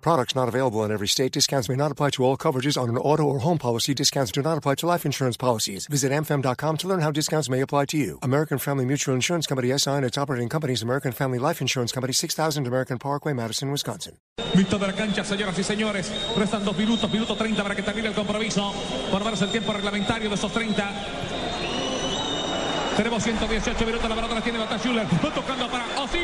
Products 0.00 0.34
not 0.34 0.48
available 0.48 0.84
in 0.84 0.90
every 0.90 1.08
state. 1.08 1.32
Discounts 1.32 1.68
may 1.68 1.76
not 1.76 1.92
apply 1.92 2.10
to 2.10 2.24
all 2.24 2.36
coverages 2.36 2.80
on 2.80 2.88
an 2.88 2.96
auto 2.96 3.24
or 3.24 3.40
home 3.40 3.58
policy. 3.58 3.94
Discounts 3.94 4.32
do 4.32 4.42
not 4.42 4.58
apply 4.58 4.76
to 4.76 4.86
life 4.86 5.04
insurance 5.04 5.36
policies. 5.36 5.86
Visit 5.86 6.10
amfam.com 6.12 6.76
to 6.78 6.88
learn 6.88 7.00
how 7.00 7.10
discounts 7.10 7.48
may 7.48 7.60
apply 7.60 7.84
to 7.86 7.96
you. 7.96 8.18
American 8.22 8.58
Family 8.58 8.84
Mutual 8.84 9.14
Insurance 9.14 9.46
Company 9.46 9.76
SI 9.76 9.90
and 9.90 10.04
its 10.04 10.18
operating 10.18 10.48
companies 10.48 10.82
American 10.82 11.12
Family 11.12 11.38
Life 11.38 11.60
Insurance 11.60 11.92
Company 11.92 12.12
6000 12.12 12.66
American 12.66 12.98
Parkway, 12.98 13.32
Madison, 13.32 13.70
Wisconsin. 13.70 14.16
Visto 14.54 14.78
de 14.78 14.86
la 14.86 14.94
cancha, 14.94 15.24
señoras 15.24 15.58
y 15.58 15.62
señores. 15.62 16.10
Restan 16.36 16.64
dos 16.64 16.76
minutos, 16.76 17.10
minuto 17.10 17.36
30 17.36 17.62
para 17.62 17.76
que 17.76 17.82
termine 17.82 18.08
el 18.08 18.14
compromiso. 18.14 18.72
Por 19.10 19.22
verse 19.22 19.44
el 19.44 19.50
tiempo 19.50 19.72
reglamentario 19.72 20.28
de 20.28 20.34
esos 20.34 20.52
30. 20.52 21.30
Tenemos 22.96 23.22
118 23.22 23.86
minutos, 23.86 24.08
la 24.10 24.14
pelota 24.14 24.34
la 24.34 24.40
tiene 24.42 24.58
Bata 24.58 24.76
Schuller. 24.78 25.06
Va 25.24 25.32
tocando 25.32 25.70
para 25.70 25.86
Osil, 26.02 26.19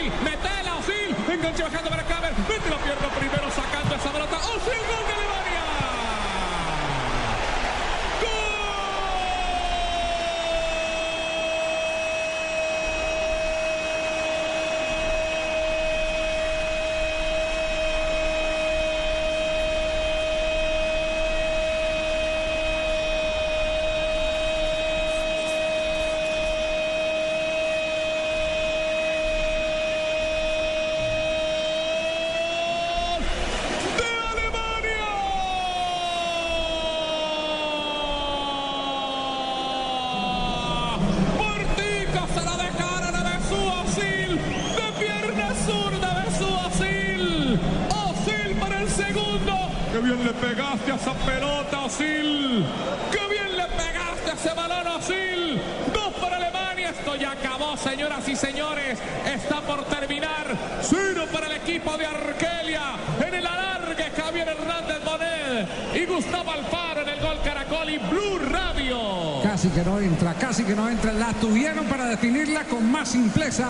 pegaste 50.40 50.92
a 50.92 50.96
esa 50.96 51.12
pelota, 51.12 51.80
Osil. 51.80 52.65
Qué 53.10 53.29
bien 53.29 53.56
le 53.56 53.65
pegaste 53.65 54.30
a 54.30 54.34
ese 54.34 54.54
balón, 54.54 54.87
Osil. 54.87 55.60
Dos 55.92 56.15
para 56.20 56.37
Alemania. 56.37 56.90
Esto 56.90 57.16
ya 57.16 57.32
acabó, 57.32 57.76
señoras 57.76 58.29
y 58.29 58.37
señores. 58.37 58.98
Está 59.26 59.60
por 59.62 59.84
terminar. 59.84 60.46
Cero 60.82 61.24
para 61.32 61.46
el 61.46 61.52
equipo 61.52 61.96
de 61.96 62.07
Argelia. 62.07 62.82
En 63.26 63.34
el 63.34 63.46
alargue, 63.46 64.10
Javier 64.16 64.48
Hernández 64.48 65.04
Bonet 65.04 65.69
y 65.94 66.06
Gustavo 66.06 66.53
Alfaro 66.53 67.03
en 67.03 67.09
el 67.09 67.20
gol 67.20 67.38
Caracol 67.44 67.91
y 67.91 67.98
Blue 67.98 68.38
Radio. 68.50 69.42
Casi 69.42 69.69
que 69.69 69.82
no 69.82 69.98
entra, 70.00 70.34
casi 70.34 70.64
que 70.64 70.75
no 70.75 70.88
entra. 70.88 71.12
La 71.12 71.32
tuvieron 71.34 71.87
para 71.87 72.06
definirla 72.06 72.64
con 72.64 72.91
más 72.91 73.09
simpleza, 73.09 73.69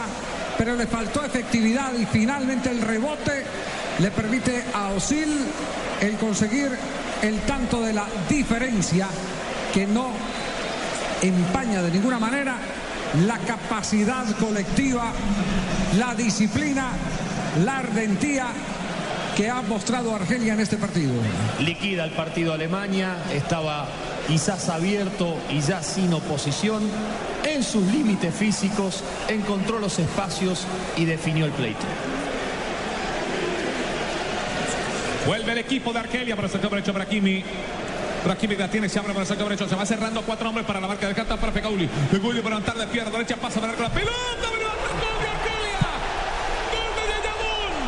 pero 0.59 0.75
le 0.75 0.87
faltó 0.87 1.25
efectividad 1.25 1.93
y 1.95 2.07
finalmente 2.07 2.71
el 2.71 2.83
rebote 2.83 3.45
le 3.99 4.11
permite 4.11 4.65
a 4.75 4.89
Osil 4.89 5.29
el 6.01 6.17
conseguir 6.17 6.71
el 7.23 7.41
tanto 7.41 7.83
de 7.83 7.93
la 7.93 8.07
diferencia 8.29 9.09
que 9.73 9.87
no 9.87 10.11
empaña 11.23 11.83
de 11.83 11.91
ninguna 11.91 12.19
manera 12.19 12.59
la 13.27 13.39
capacidad 13.39 14.25
colectiva, 14.37 15.13
la 15.99 16.15
disciplina, 16.15 16.91
la 17.65 17.79
ardentía 17.79 18.49
que 19.37 19.49
ha 19.51 19.63
mostrado 19.63 20.15
Argelia 20.15 20.55
en 20.55 20.61
este 20.61 20.77
partido. 20.77 21.13
Liquida 21.61 22.05
el 22.05 22.11
partido 22.11 22.53
Alemania, 22.53 23.17
estaba 23.33 23.87
quizás 24.27 24.69
abierto 24.69 25.37
y 25.51 25.61
ya 25.61 25.83
sin 25.83 26.13
oposición. 26.13 26.83
En 27.45 27.63
sus 27.63 27.85
límites 27.93 28.35
físicos, 28.35 29.03
encontró 29.29 29.79
los 29.79 29.99
espacios 29.99 30.67
y 30.97 31.05
definió 31.05 31.47
el 31.47 31.53
pleito. 31.53 31.87
Vuelve 35.27 35.53
el 35.53 35.59
equipo 35.59 35.93
de 35.93 35.99
Argelia 35.99 36.37
el 36.41 36.49
sector 36.49 36.71
derecho 36.71 36.93
Brahimi. 36.93 37.43
Brahimi 38.25 38.57
la 38.57 38.69
tiene, 38.69 38.89
se 38.89 39.01
abre 39.01 39.13
por 39.13 39.23
el 39.23 39.29
sector 39.29 39.49
derecho. 39.49 39.69
Se 39.69 39.75
va 39.75 39.85
cerrando 39.85 40.23
cuatro 40.23 40.49
hombres 40.49 40.65
para 40.67 40.81
la 40.81 40.87
marca 40.87 41.09
de 41.09 41.15
carta 41.15 41.37
para 41.37 41.51
Fegauli. 41.51 41.89
Fegauli 42.11 42.41
para 42.41 42.57
levantar 42.57 42.77
de 42.77 42.87
pierna 42.87 43.11
derecha, 43.11 43.37
pasa 43.37 43.61
para 43.61 43.73
la 43.73 43.89
pelota. 43.89 43.93
¡Pero 43.95 44.13
gol 44.13 45.19
de 45.21 45.29
Argelia! 45.29 45.79
¡Gol 46.73 46.91
de 46.95 47.03
Yayamun! 47.13 47.83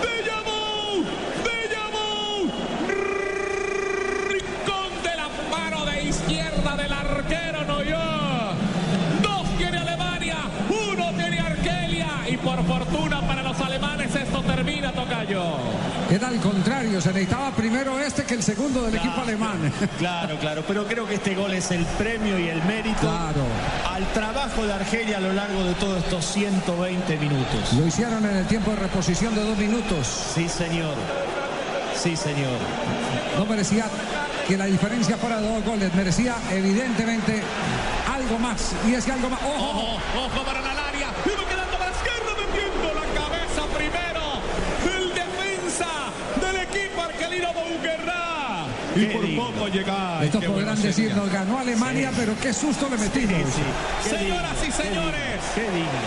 ¡De 0.00 0.24
Yamu! 0.26 1.04
¡De 1.44 1.56
Yamu! 1.72 2.10
Rincón 4.28 4.92
de 5.02 5.14
la 5.16 5.28
mano 5.50 5.78
de 5.86 6.02
izquierda 6.04 6.76
del 6.76 6.92
arquero 6.92 7.64
Noyó. 7.64 7.98
Dos 9.22 9.48
tiene 9.56 9.78
Alemania, 9.78 10.36
uno 10.68 11.12
tiene 11.12 11.38
Argelia. 11.40 12.08
Y 12.28 12.36
por 12.36 12.64
fortuna 12.64 13.20
para 13.22 13.42
los 13.42 13.60
alemanes 13.60 14.14
esto 14.14 14.42
termina, 14.42 14.92
Tocayo. 14.92 15.42
Era 16.10 16.26
al 16.28 16.40
contrario, 16.40 17.00
se 17.00 17.08
necesitaba 17.12 17.50
primero 17.52 17.98
este 18.00 18.24
que 18.24 18.34
el 18.34 18.42
segundo 18.42 18.82
del 18.82 18.96
equipo 18.96 19.20
alemán. 19.20 19.72
Claro, 19.98 20.38
claro, 20.38 20.64
pero 20.66 20.84
creo 20.86 21.06
que 21.06 21.14
este 21.14 21.34
gol 21.34 21.52
es 21.52 21.70
el 21.70 21.84
premio 21.98 22.38
y 22.38 22.48
el 22.48 22.62
mérito 22.64 23.00
Claro. 23.00 23.44
al 23.92 24.06
trabajo 24.12 24.64
de 24.66 24.72
Argelia 24.72 25.18
a 25.18 25.20
lo 25.20 25.32
largo 25.32 25.62
de 25.62 25.74
todos 25.74 25.98
estos 26.02 26.24
120 26.26 27.16
minutos. 27.16 27.72
Lo 27.74 27.86
hicieron 27.86 28.24
en 28.24 28.36
el 28.38 28.46
tiempo 28.46 28.70
de 28.72 28.76
reposición 28.78 29.34
de 29.34 29.42
dos 29.44 29.56
minutos. 29.58 30.06
Sí, 30.34 30.48
señor. 30.48 30.94
Sí, 31.94 32.16
señor. 32.16 32.56
No 33.36 33.44
merecía 33.46 33.84
que 34.48 34.56
la 34.56 34.64
diferencia 34.64 35.16
fuera 35.16 35.40
de 35.40 35.48
dos 35.48 35.64
goles, 35.64 35.94
merecía 35.94 36.34
evidentemente 36.50 37.42
algo 38.12 38.38
más. 38.38 38.72
Y 38.88 38.94
es 38.94 39.04
que 39.04 39.12
algo 39.12 39.28
más. 39.28 39.40
¡Ojo! 39.42 39.70
Ojo, 39.70 39.98
ojo 40.26 40.44
para 40.44 40.60
la 40.62 40.74
Y 48.96 49.06
por 49.06 49.52
poco 49.54 49.68
llegar. 49.68 50.24
Estos 50.24 50.44
podrán 50.44 50.80
decir, 50.82 51.14
nos 51.14 51.30
ganó 51.30 51.58
Alemania, 51.58 52.10
pero 52.16 52.34
qué 52.40 52.52
susto 52.52 52.88
le 52.88 52.96
metimos. 52.98 53.42
Qué 54.02 54.10
Señoras 54.10 54.56
y 54.62 54.66
qué 54.66 54.72
señores. 54.72 55.20
digno, 55.22 55.54
Qué 55.54 55.62
digno. 55.62 56.00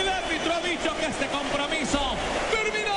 El 0.00 0.08
árbitro 0.08 0.52
ha 0.54 0.60
dicho 0.60 0.96
que 0.98 1.06
este 1.06 1.26
compromiso 1.26 2.00
terminó. 2.50 2.92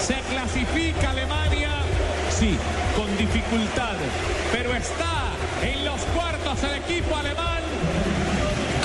Se 0.00 0.14
clasifica 0.32 1.10
Alemania, 1.10 1.70
sí, 2.38 2.56
con 2.96 3.16
dificultad, 3.18 3.96
pero 4.52 4.74
está 4.74 5.32
en 5.62 5.84
los 5.84 6.00
cuartos 6.16 6.62
el 6.64 6.76
equipo 6.82 7.16
alemán. 7.16 7.62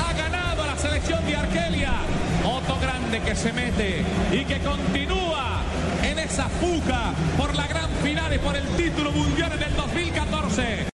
Ha 0.06 0.14
ganado 0.14 0.64
a 0.64 0.68
la 0.68 0.78
selección 0.78 1.26
de 1.26 1.36
Argelia. 1.36 1.94
Otto 2.44 2.78
Grande 2.80 3.22
que 3.22 3.36
se 3.36 3.52
mete 3.54 4.04
y 4.32 4.44
que 4.46 4.60
continúa 4.60 5.55
esa 6.26 6.50
fuga 6.50 7.14
por 7.38 7.56
la 7.56 7.68
gran 7.68 7.90
final 8.04 8.34
y 8.34 8.40
por 8.40 8.56
el 8.56 8.66
título 8.76 9.12
mundial 9.12 9.52
en 9.54 9.64
el 9.64 9.76
2014. 9.76 10.86